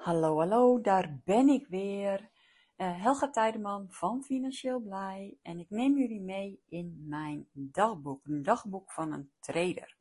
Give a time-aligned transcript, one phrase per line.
[0.00, 2.30] Hallo, hallo, daar ben ik weer.
[2.76, 8.42] Uh, Helga Tijdeman van Financieel Blij en ik neem jullie mee in mijn dagboek, een
[8.42, 9.96] dagboek van een trader.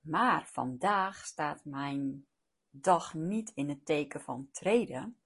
[0.00, 2.26] Maar vandaag staat mijn
[2.70, 5.20] dag niet in het teken van traden.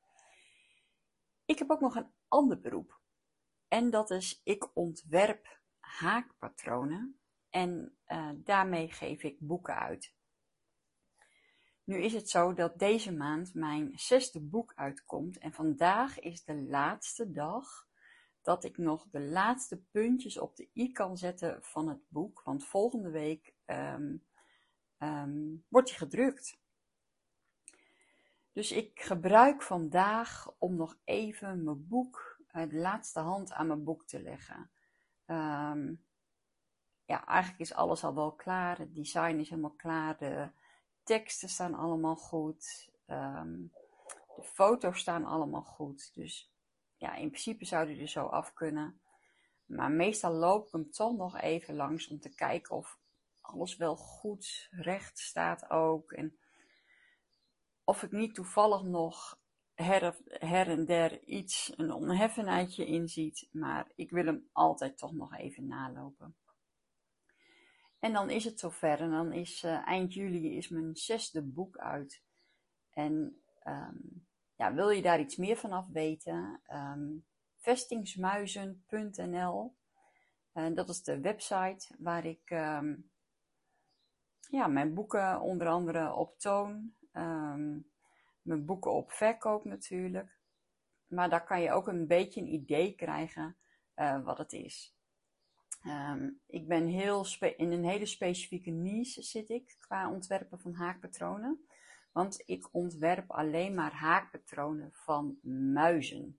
[1.45, 3.01] Ik heb ook nog een ander beroep
[3.69, 7.19] en dat is ik ontwerp haakpatronen
[7.51, 10.15] en uh, daarmee geef ik boeken uit.
[11.85, 16.63] Nu is het zo dat deze maand mijn zesde boek uitkomt en vandaag is de
[16.63, 17.87] laatste dag
[18.43, 22.65] dat ik nog de laatste puntjes op de i kan zetten van het boek, want
[22.65, 24.25] volgende week um,
[24.99, 26.59] um, wordt hij gedrukt.
[28.53, 33.85] Dus ik gebruik vandaag om nog even mijn boek, uh, de laatste hand aan mijn
[33.85, 34.71] boek te leggen.
[35.27, 36.05] Um,
[37.05, 38.79] ja, eigenlijk is alles al wel klaar.
[38.79, 40.17] Het design is helemaal klaar.
[40.17, 40.51] De,
[41.05, 42.91] teksten staan allemaal goed.
[43.07, 43.63] Ehm,
[44.37, 46.15] de foto's staan allemaal goed.
[46.15, 46.53] Dus
[46.97, 49.01] ja, in principe zou die er zo af kunnen.
[49.65, 52.99] Maar meestal loop ik hem toch nog even langs om te kijken of
[53.41, 56.13] alles wel goed recht staat ook.
[56.13, 56.39] En
[57.85, 59.39] of ik niet toevallig nog
[59.75, 63.49] her, her en der iets, een onheffenheidje in ziet.
[63.53, 66.37] Maar ik wil hem altijd toch nog even nalopen.
[68.05, 69.01] En dan is het zover.
[69.01, 72.23] En dan is uh, eind juli is mijn zesde boek uit.
[72.91, 76.61] En um, ja, wil je daar iets meer vanaf weten?
[76.73, 79.77] Um, vestingsmuizen.nl
[80.55, 83.11] uh, Dat is de website waar ik um,
[84.51, 86.95] ja, mijn boeken onder andere op toon.
[88.43, 90.39] mijn boeken op verkoop natuurlijk.
[91.07, 93.57] Maar daar kan je ook een beetje een idee krijgen
[93.97, 94.97] uh, wat het is.
[95.87, 101.67] Um, ik ben heel in een hele specifieke niche zit ik qua ontwerpen van haakpatronen.
[102.13, 105.39] Want ik ontwerp alleen maar haakpatronen van
[105.73, 106.39] muizen.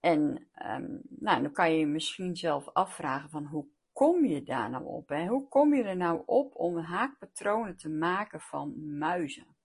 [0.00, 4.70] En um, nou, dan kan je je misschien zelf afvragen van hoe kom je daar
[4.70, 5.08] nou op?
[5.08, 9.56] Hoe kom je er nou op om haakpatronen te maken van muizen?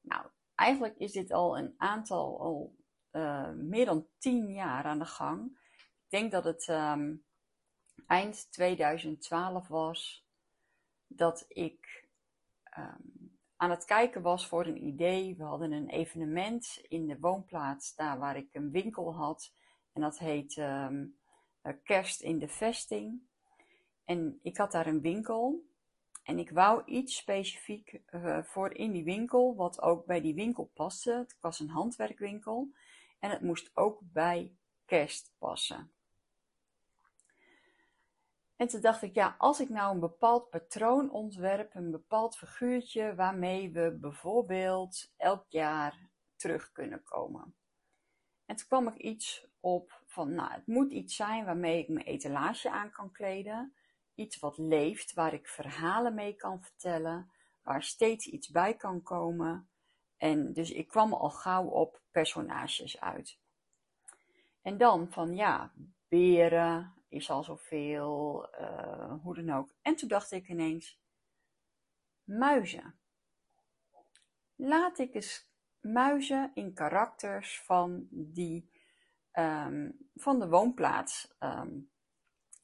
[0.00, 2.76] Nou, eigenlijk is dit al een aantal, al
[3.12, 5.60] uh, meer dan tien jaar aan de gang.
[5.78, 7.24] Ik denk dat het um,
[8.12, 10.26] eind 2012 was
[11.06, 12.08] dat ik
[12.78, 15.36] um, aan het kijken was voor een idee.
[15.36, 19.52] We hadden een evenement in de woonplaats, daar waar ik een winkel had.
[19.92, 21.18] En dat heet um,
[21.82, 23.20] Kerst in de Vesting.
[24.04, 25.64] En ik had daar een winkel.
[26.22, 30.70] En ik wou iets specifiek uh, voor in die winkel, wat ook bij die winkel
[30.74, 31.12] paste.
[31.12, 32.68] Het was een handwerkwinkel.
[33.18, 34.52] En het moest ook bij
[34.84, 35.92] kerst passen.
[38.62, 43.14] En toen dacht ik, ja, als ik nou een bepaald patroon ontwerp, een bepaald figuurtje
[43.14, 45.98] waarmee we bijvoorbeeld elk jaar
[46.36, 47.54] terug kunnen komen.
[48.46, 52.06] En toen kwam ik iets op van, nou, het moet iets zijn waarmee ik mijn
[52.06, 53.74] etalage aan kan kleden.
[54.14, 57.30] Iets wat leeft, waar ik verhalen mee kan vertellen,
[57.62, 59.68] waar steeds iets bij kan komen.
[60.16, 63.38] En dus ik kwam al gauw op personages uit.
[64.62, 65.72] En dan van, ja,
[66.08, 69.74] beren, is al zoveel, uh, hoe dan ook.
[69.82, 71.00] En toen dacht ik ineens,
[72.24, 72.94] muizen.
[74.56, 78.70] Laat ik eens muizen in karakters van die,
[79.32, 81.90] um, van de woonplaats um,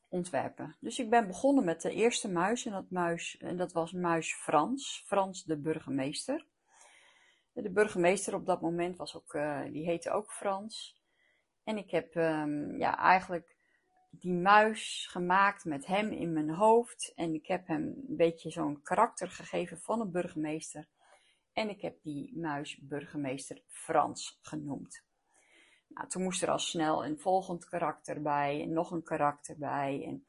[0.08, 0.76] ontwerpen.
[0.81, 4.34] Dus ik ben begonnen met de eerste muis en dat, muis, en dat was muis
[4.34, 6.46] Frans, Frans de burgemeester.
[7.52, 11.02] De burgemeester op dat moment was ook, uh, die heette ook Frans.
[11.64, 13.57] En ik heb um, ja, eigenlijk
[14.10, 17.12] die muis gemaakt met hem in mijn hoofd.
[17.14, 20.88] En ik heb hem een beetje zo'n karakter gegeven van een burgemeester.
[21.52, 25.05] En ik heb die muis burgemeester Frans genoemd.
[25.88, 30.05] Nou, toen moest er al snel een volgend karakter bij en nog een karakter bij.
[30.05, 30.26] En,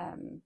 [0.00, 0.44] um,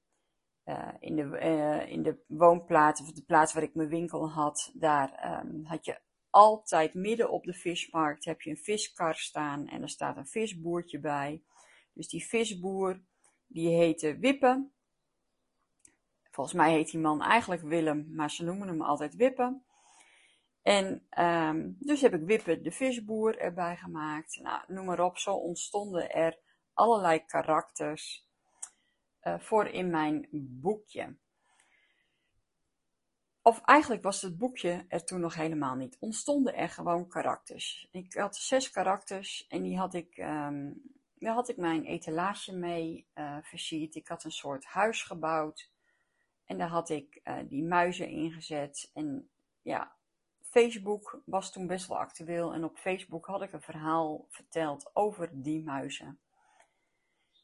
[0.64, 4.70] uh, in, de, uh, in de woonplaats, of de plaats waar ik mijn winkel had,
[4.74, 6.00] daar um, had je
[6.30, 11.00] altijd midden op de vismarkt heb je een viskar staan en er staat een visboertje
[11.00, 11.42] bij.
[11.98, 13.00] Dus die visboer,
[13.46, 14.68] die heette Wippe.
[16.30, 19.60] Volgens mij heet die man eigenlijk Willem, maar ze noemen hem altijd Wippe.
[20.62, 24.40] En um, dus heb ik Wippe de visboer erbij gemaakt.
[24.42, 26.38] Nou, noem maar op, zo ontstonden er
[26.72, 28.28] allerlei karakters
[29.22, 31.16] uh, voor in mijn boekje.
[33.42, 35.96] Of eigenlijk was het boekje er toen nog helemaal niet.
[36.00, 37.88] Ontstonden er gewoon karakters.
[37.90, 40.82] Ik had zes karakters en die had ik, um,
[41.18, 43.94] daar had ik mijn etalage mee uh, versierd.
[43.94, 45.70] Ik had een soort huis gebouwd.
[46.44, 48.90] En daar had ik uh, die muizen ingezet.
[48.94, 49.28] En
[49.62, 49.96] ja,
[50.40, 52.52] Facebook was toen best wel actueel.
[52.52, 56.18] En op Facebook had ik een verhaal verteld over die muizen.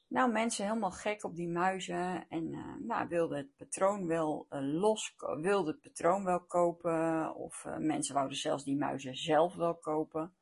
[0.07, 5.15] Nou, mensen helemaal gek op die muizen en uh, nou, wilden het patroon wel los,
[5.41, 10.35] wilden het patroon wel kopen of mensen wouden zelfs die muizen zelf wel kopen.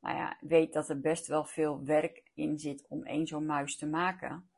[0.00, 2.27] Nou ja, weet dat er best wel veel werk
[2.58, 4.50] zit om één zo'n muis te maken.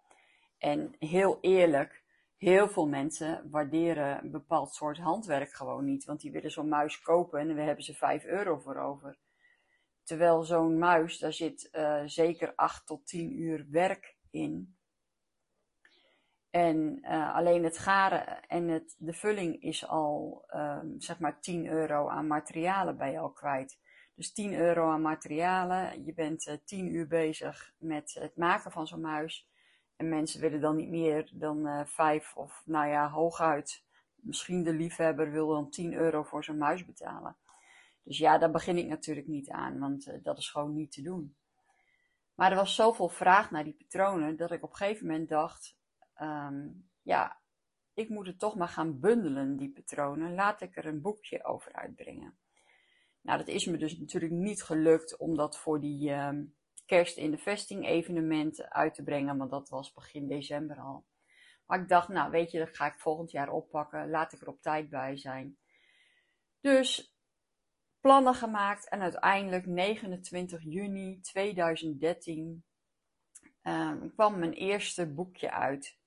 [0.59, 2.05] En heel eerlijk,
[2.37, 7.01] heel veel mensen waarderen een bepaald soort handwerk gewoon niet, want die willen zo'n muis
[7.01, 9.19] kopen en we hebben ze 5 euro voor over.
[10.03, 11.71] Terwijl zo'n muis, daar zit
[12.07, 14.79] zeker 8 tot 10 uur werk in.
[16.51, 21.67] En uh, alleen het garen en het, de vulling is al um, zeg maar 10
[21.67, 23.79] euro aan materialen bij jou kwijt.
[24.21, 26.05] Dus 10 euro aan materialen.
[26.05, 29.49] Je bent uh, 10 uur bezig met het maken van zo'n muis.
[29.97, 33.85] En mensen willen dan niet meer dan uh, 5 of nou ja, hooguit.
[34.15, 37.37] Misschien de liefhebber wil dan 10 euro voor zo'n muis betalen.
[38.03, 41.37] Dus ja, daar begin ik natuurlijk niet aan, want dat is gewoon niet te doen.
[42.35, 45.77] Maar er was zoveel vraag naar die patronen dat ik op een gegeven moment dacht:
[46.21, 47.41] um, ja,
[47.95, 50.35] ik moet het toch maar gaan bundelen, die patronen.
[50.35, 52.39] Laat ik er een boekje over uitbrengen.
[53.23, 56.55] Nou, dat is me dus natuurlijk niet gelukt om dat voor die um,
[56.87, 61.05] kerst in de vesting evenementen uit te brengen, want dat was begin december al.
[61.67, 64.11] Maar ik dacht, nou weet je, dat ga ik volgend jaar oppakken.
[64.11, 65.59] Laat ik er op tijd bij zijn.
[66.61, 67.17] Dus
[68.01, 72.65] plannen gemaakt en uiteindelijk 29 juni 2013
[73.63, 75.99] um, kwam mijn eerste boekje uit.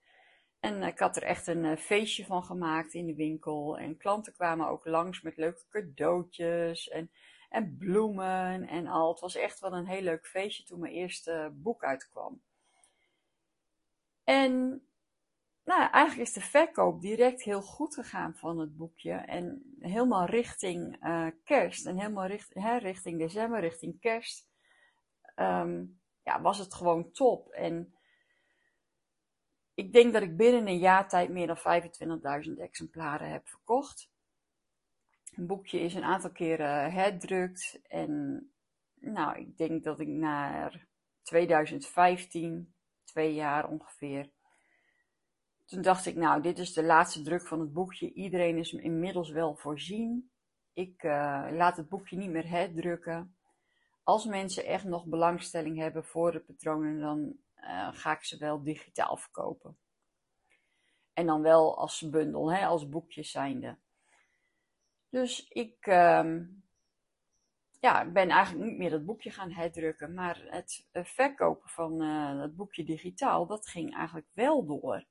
[0.63, 3.77] En ik had er echt een uh, feestje van gemaakt in de winkel.
[3.77, 7.11] En klanten kwamen ook langs met leuke cadeautjes en,
[7.49, 9.11] en bloemen en al.
[9.11, 12.41] Het was echt wel een heel leuk feestje toen mijn eerste boek uitkwam.
[14.23, 14.83] En
[15.63, 19.13] nou, eigenlijk is de verkoop direct heel goed gegaan van het boekje.
[19.13, 20.97] En helemaal richting
[21.43, 24.49] kerst en helemaal richt, hè, richting december, richting kerst,
[25.35, 27.49] um, ja, was het gewoon top.
[27.51, 27.95] En
[29.73, 31.81] ik denk dat ik binnen een jaar tijd meer dan
[32.47, 34.11] 25.000 exemplaren heb verkocht.
[35.35, 37.79] Een boekje is een aantal keren herdrukt.
[37.87, 38.43] En
[38.95, 40.87] nou, ik denk dat ik naar
[41.21, 42.73] 2015,
[43.03, 44.29] twee jaar ongeveer,
[45.65, 48.13] toen dacht ik, nou, dit is de laatste druk van het boekje.
[48.13, 50.31] Iedereen is inmiddels wel voorzien.
[50.73, 53.35] Ik uh, laat het boekje niet meer herdrukken.
[54.03, 58.63] Als mensen echt nog belangstelling hebben voor de patronen, dan uh, ga ik ze wel
[58.63, 59.77] digitaal verkopen.
[61.13, 63.77] En dan wel als bundel, hè, als boekjes zijnde.
[65.09, 66.39] Dus ik uh,
[67.79, 72.55] ja, ben eigenlijk niet meer dat boekje gaan herdrukken, maar het verkopen van uh, het
[72.55, 75.05] boekje digitaal, dat ging eigenlijk wel door.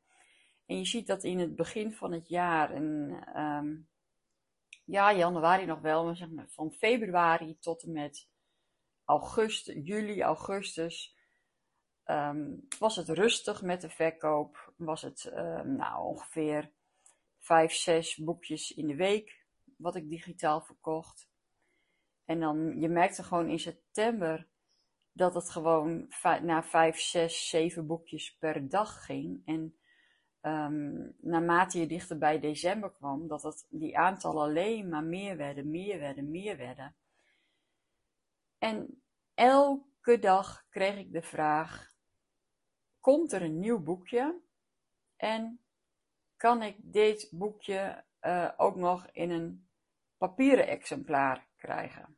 [0.67, 3.89] En je ziet dat in het begin van het jaar, en um,
[4.85, 8.29] ja, januari nog wel, maar zeg maar van februari tot en met
[9.05, 11.17] augustus, juli, augustus,
[12.13, 14.73] um, was het rustig met de verkoop.
[14.77, 16.71] Was het um, nou, ongeveer
[17.39, 19.45] vijf, zes boekjes in de week
[19.77, 21.29] wat ik digitaal verkocht.
[22.25, 24.47] En dan, je merkte gewoon in september
[25.13, 26.09] dat het gewoon
[26.43, 29.43] naar vijf, zes, zeven boekjes per dag ging.
[29.45, 29.77] En
[30.43, 35.71] um, naarmate je dichter bij december kwam, dat het, die aantallen alleen maar meer werden,
[35.71, 36.95] meer werden, meer werden.
[38.59, 39.03] En
[39.35, 41.92] elke dag kreeg ik de vraag:
[43.03, 44.41] komt er een nieuw boekje?
[45.17, 45.61] En
[46.37, 49.69] kan ik dit boekje uh, ook nog in een
[50.17, 52.17] papieren exemplaar krijgen?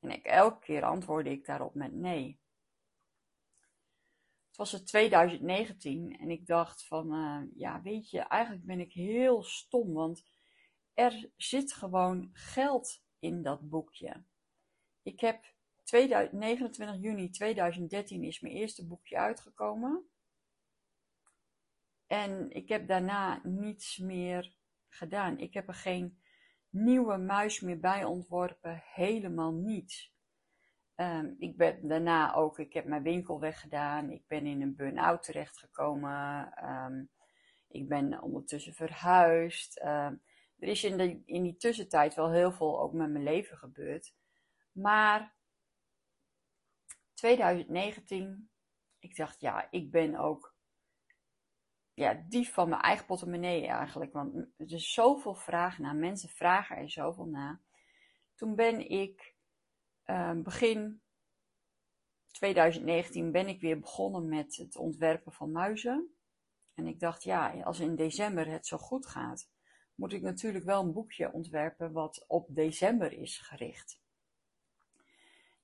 [0.00, 2.40] En ik, elke keer antwoordde ik daarop met nee
[4.58, 9.42] was het 2019 en ik dacht van, uh, ja weet je, eigenlijk ben ik heel
[9.42, 10.24] stom, want
[10.94, 14.24] er zit gewoon geld in dat boekje.
[15.02, 15.44] Ik heb
[15.90, 20.08] 29 juni 2013 is mijn eerste boekje uitgekomen.
[22.06, 24.56] En ik heb daarna niets meer
[24.88, 25.38] gedaan.
[25.38, 26.18] Ik heb er geen
[26.70, 30.16] nieuwe muis meer bij ontworpen, helemaal niets.
[30.96, 34.10] Um, ik ben daarna ook, ik heb mijn winkel weggedaan.
[34.10, 36.52] Ik ben in een burn-out terechtgekomen.
[36.64, 37.10] Um,
[37.68, 39.80] ik ben ondertussen verhuisd.
[39.80, 40.22] Um,
[40.58, 44.14] er is in, in die tussentijd wel heel veel ook met mijn leven gebeurd.
[44.72, 45.36] Maar
[47.18, 48.50] 2019,
[48.98, 50.54] ik dacht, ja, ik ben ook
[51.94, 54.12] ja, dief van mijn eigen portemonnee eigenlijk.
[54.12, 55.96] Want er is zoveel vraag naar.
[55.96, 57.60] Mensen vragen er zoveel naar.
[58.34, 59.36] Toen ben ik
[60.04, 61.02] uh, begin
[62.30, 66.14] 2019 ben ik weer begonnen met het ontwerpen van muizen.
[66.74, 69.50] En ik dacht, ja, als in december het zo goed gaat,
[69.94, 74.00] moet ik natuurlijk wel een boekje ontwerpen wat op december is gericht.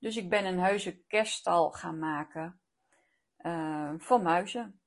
[0.05, 2.59] Dus ik ben een heuse kerststal gaan maken
[3.41, 4.79] uh, van muizen.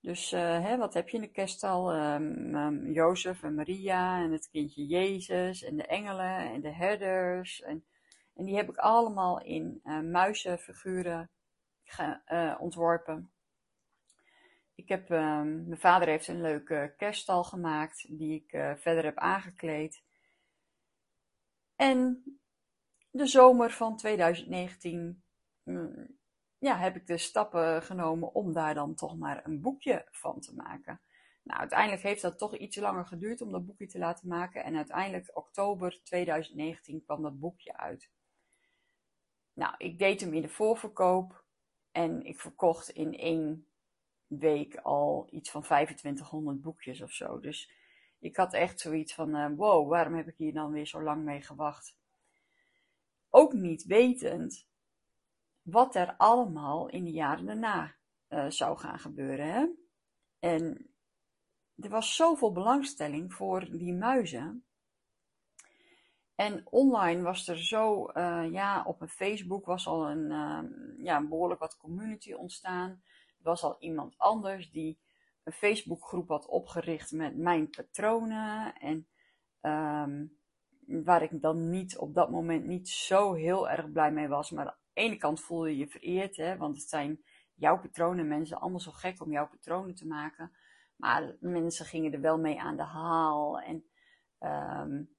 [0.00, 1.94] Dus uh, hè, wat heb je in de kerststal?
[1.94, 7.62] Um, Jozef en Maria en het kindje Jezus en de engelen en de herders.
[7.62, 7.84] En,
[8.34, 11.30] en die heb ik allemaal in uh, muizenfiguren
[12.58, 13.32] ontworpen.
[14.74, 20.02] Ik heb, um, mijn vader heeft een leuke kerststal gemaakt die ik verder heb aangekleed.
[21.76, 22.24] En
[23.16, 25.22] de zomer van 2019
[25.62, 26.18] mm,
[26.58, 30.54] ja, heb ik de stappen genomen om daar dan toch maar een boekje van te
[30.54, 31.00] maken.
[31.42, 34.64] Nou, uiteindelijk heeft dat toch iets langer geduurd om dat boekje te laten maken.
[34.64, 38.10] En uiteindelijk oktober 2019 kwam dat boekje uit.
[39.52, 41.44] Nou, ik deed hem in de voorverkoop.
[41.90, 43.66] En ik verkocht in één
[44.26, 47.40] week al iets van 2500 boekjes of zo.
[47.40, 47.70] Dus
[48.18, 51.24] ik had echt zoiets van: uh, wow, waarom heb ik hier dan weer zo lang
[51.24, 51.96] mee gewacht?
[53.30, 54.68] Ook niet wetend
[55.62, 57.94] wat er allemaal in de jaren daarna
[58.28, 59.46] uh, zou gaan gebeuren.
[59.46, 59.66] Hè?
[60.38, 60.90] En
[61.76, 64.64] er was zoveel belangstelling voor die muizen.
[66.34, 71.26] En online was er zo, uh, ja, op een Facebook was al een, uh, ja,
[71.26, 72.90] behoorlijk wat community ontstaan.
[73.38, 74.98] Er was al iemand anders die
[75.44, 78.74] een Facebookgroep had opgericht met mijn patronen.
[78.74, 79.08] En
[79.60, 80.35] um,
[80.86, 84.50] waar ik dan niet op dat moment niet zo heel erg blij mee was.
[84.50, 87.20] Maar ene kant voel je je vereerd, hè, want het zijn
[87.54, 88.28] jouw patronen.
[88.28, 90.52] Mensen allemaal zo gek om jouw patronen te maken.
[90.96, 93.60] Maar mensen gingen er wel mee aan de haal.
[93.60, 93.84] En
[94.40, 95.14] um,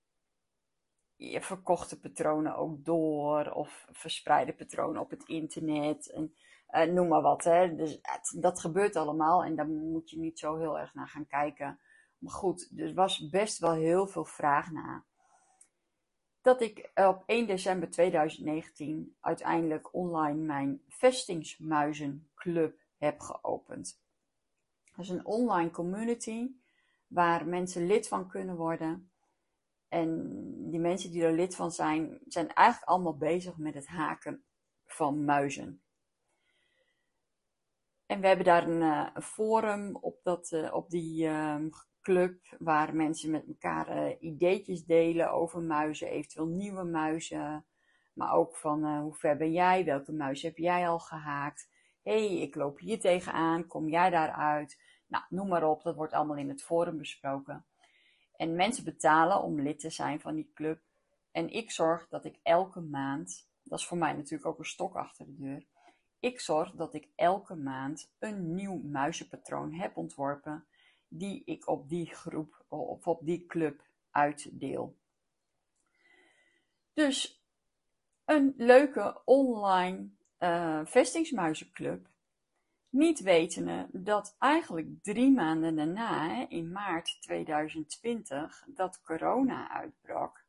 [1.16, 3.52] je verkochte patronen ook door.
[3.52, 6.12] Of verspreide patronen op het internet.
[6.12, 6.34] En
[6.70, 7.44] uh, noem maar wat.
[7.44, 7.76] Hè.
[7.76, 8.00] Dus
[8.40, 9.44] dat gebeurt allemaal.
[9.44, 11.80] En daar moet je niet zo heel erg naar gaan kijken.
[12.18, 15.06] Maar goed, er was best wel heel veel vraag naar
[16.48, 24.02] dat ik op 1 december 2019 uiteindelijk online mijn vestingsmuizenclub heb geopend.
[24.96, 26.52] Dat is een online community
[27.08, 29.12] waar mensen lid van kunnen worden.
[29.88, 30.32] En
[30.70, 34.44] die mensen die er lid van zijn, zijn eigenlijk allemaal bezig met het haken
[34.86, 35.82] van muizen.
[38.06, 41.66] En we hebben daar een, eh, forum op, dat, uh, op die uh,
[42.08, 47.66] club waar mensen met elkaar uh, ideetjes delen over muizen, eventueel nieuwe muizen.
[48.14, 49.86] Maar ook van uh, hoe ver ben jij?
[49.86, 51.70] Welke muis heb jij al gehaakt?
[52.04, 53.68] hey, ik loop hier tegenaan.
[53.68, 54.82] Kom jij daaruit?
[55.08, 55.84] Nou, noem maar op.
[55.84, 57.66] Dat wordt allemaal in het forum besproken.
[58.36, 60.82] En mensen betalen om lid te zijn van die club.
[61.32, 64.96] En ik zorg dat ik elke maand, dat is voor mij natuurlijk ook een stok
[64.96, 65.66] achter de deur.
[66.20, 70.68] Ik zorg dat ik elke maand een nieuw muizenpatroon heb ontworpen
[71.08, 74.98] die ik op die groep of op die club uitdeel.
[76.94, 77.46] Dus
[78.26, 80.10] een leuke online
[80.40, 82.08] uh, vestingsmuizenclub.
[82.90, 90.46] Niet wetende dat eigenlijk drie maanden daarna, in maart 2020, dat corona uitbrak.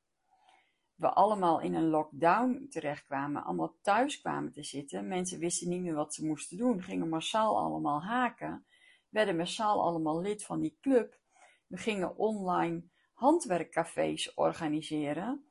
[0.94, 5.08] We allemaal in een lockdown terechtkwamen, allemaal thuis kwamen te zitten.
[5.08, 8.66] Mensen wisten niet meer wat ze moesten doen, gingen massaal allemaal haken
[9.08, 11.18] werden massaal allemaal lid van die club.
[11.66, 15.44] We gingen online handwerkcafés organiseren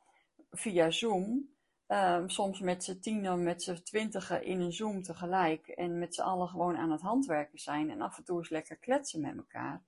[0.51, 1.55] via Zoom.
[1.87, 5.67] Um, soms met z'n tienen, met z'n twintigen in een Zoom tegelijk.
[5.67, 7.89] En met z'n allen gewoon aan het handwerken zijn.
[7.89, 9.83] En af en toe eens lekker kletsen met elkaar.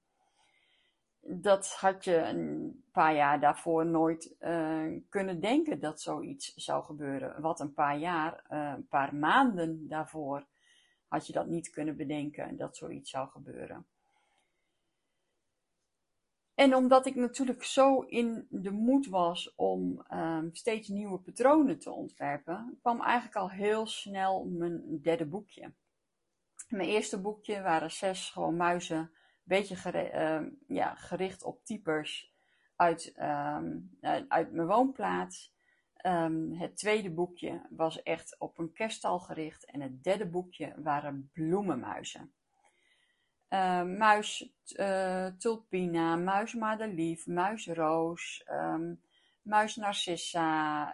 [1.22, 7.42] Dat had je een paar jaar daarvoor nooit uh, kunnen denken dat zoiets zou gebeuren.
[7.42, 10.46] Wat een paar jaar, uh, een paar maanden daarvoor
[11.10, 13.86] had je dat niet kunnen bedenken dat zoiets zou gebeuren.
[16.60, 21.92] En omdat ik natuurlijk zo in de moed was om um, steeds nieuwe patronen te
[21.92, 25.74] ontwerpen, kwam eigenlijk al heel snel mijn derde boekje.
[26.70, 29.10] Mijn eerste boekje waren zes gewoon muizen, een
[29.44, 32.34] beetje uh, ja, gericht op typers
[32.76, 33.98] uit, um,
[34.28, 35.54] uit mijn woonplaats.
[36.06, 39.66] Um, het tweede boekje was echt op een kerststal gericht.
[39.66, 42.34] En het derde boekje waren bloemenmuizen.
[43.50, 49.02] uh, muis uh, tulpina, muis madelief, muis roos, um,
[49.42, 50.94] muis narcissa.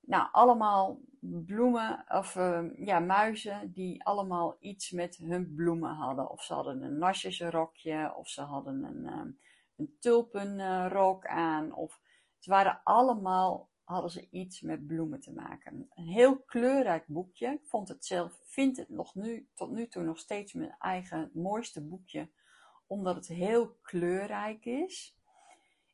[0.00, 2.34] Nou, allemaal bloemen, of
[2.76, 6.30] ja, muizen die allemaal iets met hun bloemen hadden.
[6.30, 9.38] Of ze hadden een narcissenrokje, of ze hadden een, um,
[9.76, 11.74] een tulpenrok aan.
[11.74, 12.00] Of
[12.38, 15.88] ze waren allemaal, hadden ze iets met bloemen te maken.
[15.94, 17.48] Een heel kleurrijk boekje.
[17.48, 21.30] Ik vond het zelf, vind het nog nu, tot nu toe nog steeds mijn eigen
[21.34, 22.28] mooiste boekje.
[22.86, 25.16] Omdat het heel kleurrijk is.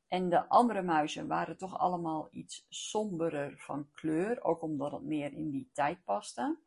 [0.08, 5.32] En de andere muizen waren toch allemaal iets somberer van kleur, ook omdat het meer
[5.32, 6.58] in die tijd paste.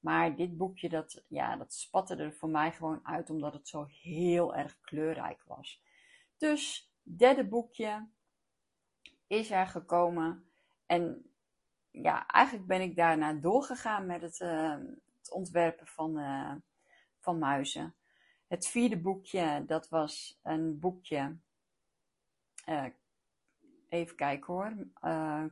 [0.00, 3.86] Maar dit boekje, dat, ja, dat spatte er voor mij gewoon uit, omdat het zo
[3.88, 5.82] heel erg kleurrijk was.
[6.36, 8.08] Dus, derde boekje
[9.26, 10.51] is er gekomen.
[10.92, 11.30] En
[11.90, 14.76] ja, eigenlijk ben ik daarna doorgegaan met het, uh,
[15.18, 16.54] het ontwerpen van, uh,
[17.18, 17.94] van muizen.
[18.46, 21.36] Het vierde boekje, dat was een boekje
[22.68, 22.86] uh,
[23.88, 24.74] even kijken hoor.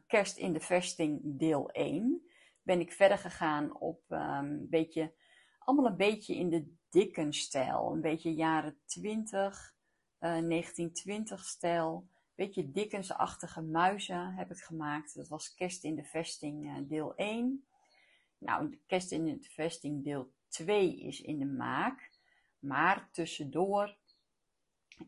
[0.07, 2.23] Kerst in de vesting deel 1.
[2.63, 5.15] Ben ik verder gegaan op um, een beetje,
[5.59, 7.93] allemaal een beetje in de Dickens-stijl.
[7.93, 9.75] Een beetje jaren 20,
[10.21, 12.09] uh, 1920 stijl.
[12.41, 15.15] Beetje Dickens-achtige muizen heb ik gemaakt.
[15.15, 17.65] Dat was Kerst in de vesting uh, deel 1.
[18.39, 22.11] Nou, Kerst in de vesting deel 2 is in de maak.
[22.59, 23.97] Maar tussendoor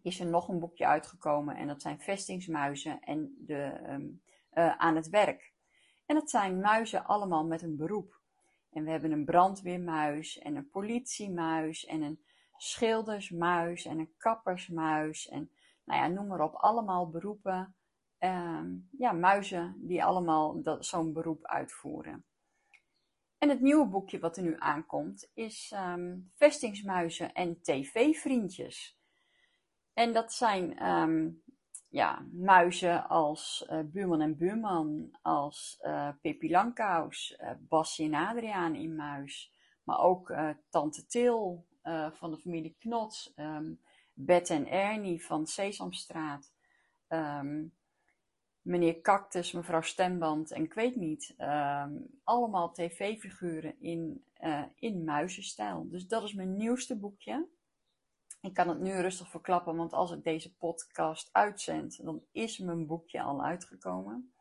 [0.02, 4.22] is er nog een boekje uitgekomen en dat zijn vestingsmuizen en de, um,
[4.54, 5.52] uh, aan het werk.
[6.06, 8.20] En dat zijn muizen allemaal met een beroep.
[8.72, 12.24] En we hebben een brandweermuis en een politiemuis en een
[12.56, 15.50] schildersmuis en een kappersmuis en
[15.84, 17.76] nou ja, noem maar op, allemaal beroepen.
[18.18, 22.24] Um, ja, muizen die allemaal zo'n beroep uitvoeren.
[23.38, 29.00] En het nieuwe boekje wat er nu aankomt is um, Vestingsmuizen en TV-vriendjes.
[29.92, 31.42] En dat zijn um,
[31.88, 38.74] ja, muizen als uh, Buurman en Buurman, als uh, Pippi Langkous, uh, Basje en Adriaan
[38.74, 39.52] in Muis.
[39.84, 40.34] Maar ook
[40.68, 41.66] Tante Til
[42.12, 43.34] van de familie Knots,
[44.12, 46.52] Bet Ernie van Sesamstraat.
[47.08, 47.74] Um,
[48.62, 51.34] meneer Cactus, mevrouw Stemband en ik weet niet.
[52.24, 54.24] allemaal tv-figuren in,
[54.74, 55.88] in muizenstijl.
[55.88, 57.46] Dus dat is mijn nieuwste boekje.
[58.40, 62.86] Ik kan het nu rustig verklappen, want als ik deze podcast uitzend, dan is mijn
[62.86, 64.32] boekje al uitgekomen.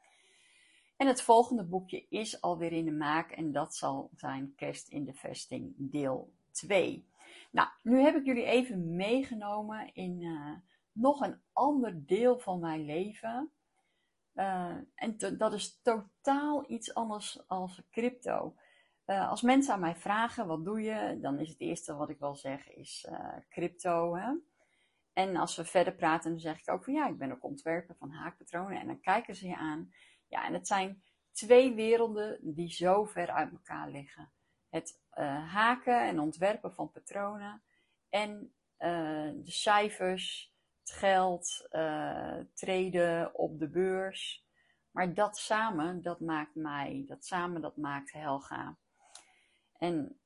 [0.98, 5.06] En het volgende boekje is alweer in de maak en dat zal zijn Kerst in
[5.06, 7.06] de Vesting deel 2.
[7.52, 10.54] Nou, nu heb ik jullie even meegenomen in uh,
[10.92, 13.52] nog een ander deel van mijn leven.
[14.34, 18.56] Uh, en dat is totaal iets anders als crypto.
[19.06, 21.18] Uh, als mensen aan mij vragen, wat doe je?
[21.22, 23.08] Dan is het eerste wat ik wel zeg, is
[23.50, 24.16] crypto.
[24.16, 24.34] Hè?
[25.14, 27.96] En als we verder praten, dan zeg ik ook van ja, ik ben ook ontwerper
[27.96, 28.80] van haakpatronen.
[28.80, 29.94] En dan kijken ze je aan.
[30.28, 34.32] Ja, en het zijn twee werelden die zo ver uit elkaar liggen.
[34.72, 37.64] Het uh, haken en ontwerpen van patronen.
[38.10, 41.68] En de cijfers, het geld,
[42.54, 44.46] treden op de beurs.
[44.92, 48.78] Maar dat samen, dat maakt mij, dat samen, dat maakt Helga.
[49.78, 50.20] En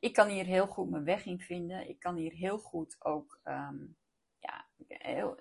[0.00, 1.88] ik kan hier heel goed mijn weg in vinden.
[1.88, 3.96] Ik kan hier heel goed ook um,
[4.38, 4.66] ja,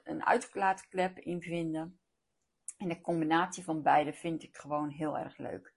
[0.04, 2.00] een uitlaatklep in vinden.
[2.78, 5.75] En de combinatie van beide vind ik gewoon heel erg leuk.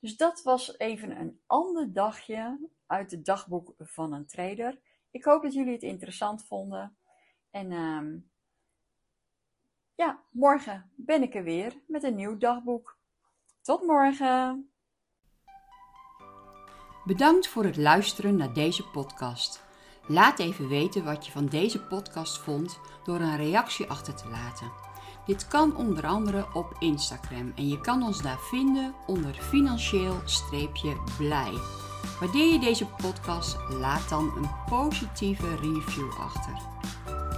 [0.00, 4.78] Dus dat was even een ander dagje uit het dagboek van een trader.
[5.10, 6.96] Ik hoop dat jullie het interessant vonden.
[7.50, 8.30] En um,
[9.94, 12.98] ja, morgen ben ik er weer met een nieuw dagboek.
[13.60, 14.70] Tot morgen!
[17.04, 19.64] Bedankt voor het luisteren naar deze podcast.
[20.08, 24.85] Laat even weten wat je van deze podcast vond door een reactie achter te laten.
[25.26, 31.52] Dit kan onder andere op Instagram en je kan ons daar vinden onder financieel-blij.
[32.20, 36.58] Waardeer je deze podcast, laat dan een positieve review achter.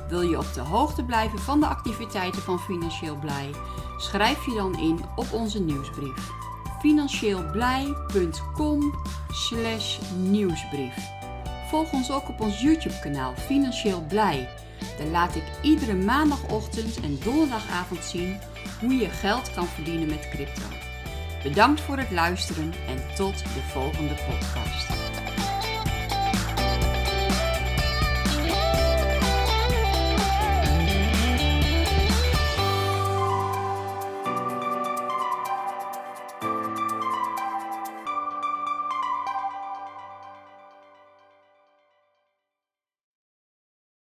[0.08, 3.50] Wil je op de hoogte blijven van de activiteiten van Financieel Blij?
[3.96, 6.36] Schrijf je dan in op onze nieuwsbrief
[6.80, 8.94] financieelblij.com
[9.30, 11.17] slash nieuwsbrief.
[11.68, 14.48] Volg ons ook op ons YouTube kanaal Financieel Blij.
[14.98, 18.38] Daar laat ik iedere maandagochtend en donderdagavond zien
[18.80, 20.62] hoe je geld kan verdienen met crypto.
[21.42, 24.97] Bedankt voor het luisteren en tot de volgende podcast.